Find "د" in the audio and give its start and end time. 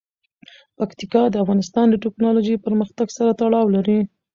1.29-1.35, 1.89-1.95